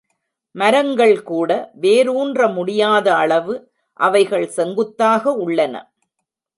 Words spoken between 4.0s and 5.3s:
அவைகள் செங்குத்தாக